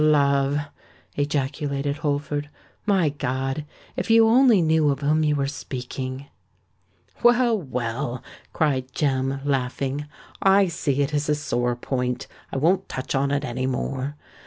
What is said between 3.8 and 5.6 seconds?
if you only knew of whom you were